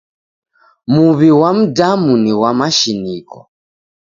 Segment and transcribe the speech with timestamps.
[0.91, 3.39] Muw'I ghwa mdamu ni ghwa mashiniko.